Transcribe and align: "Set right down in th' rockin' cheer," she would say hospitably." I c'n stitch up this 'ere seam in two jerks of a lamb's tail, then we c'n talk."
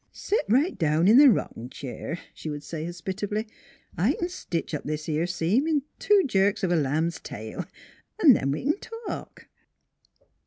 "Set 0.29 0.43
right 0.49 0.79
down 0.79 1.07
in 1.07 1.19
th' 1.23 1.31
rockin' 1.31 1.69
cheer," 1.69 2.17
she 2.33 2.49
would 2.49 2.63
say 2.63 2.83
hospitably." 2.87 3.47
I 4.07 4.13
c'n 4.13 4.29
stitch 4.29 4.73
up 4.73 4.83
this 4.83 5.07
'ere 5.07 5.27
seam 5.27 5.67
in 5.67 5.83
two 5.99 6.23
jerks 6.25 6.63
of 6.63 6.71
a 6.71 6.75
lamb's 6.75 7.19
tail, 7.19 7.67
then 8.19 8.49
we 8.49 8.63
c'n 8.63 8.79
talk." 9.07 9.47